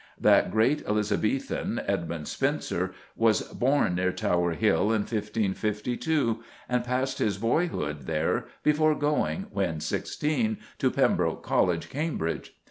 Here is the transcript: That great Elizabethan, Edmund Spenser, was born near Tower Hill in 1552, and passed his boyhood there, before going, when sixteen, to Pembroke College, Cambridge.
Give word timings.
That 0.19 0.49
great 0.49 0.83
Elizabethan, 0.87 1.79
Edmund 1.85 2.27
Spenser, 2.27 2.91
was 3.15 3.43
born 3.53 3.93
near 3.93 4.11
Tower 4.11 4.53
Hill 4.53 4.85
in 4.85 5.01
1552, 5.03 6.41
and 6.67 6.83
passed 6.83 7.19
his 7.19 7.37
boyhood 7.37 8.07
there, 8.07 8.47
before 8.63 8.95
going, 8.95 9.45
when 9.51 9.79
sixteen, 9.79 10.57
to 10.79 10.89
Pembroke 10.89 11.43
College, 11.43 11.87
Cambridge. 11.89 12.55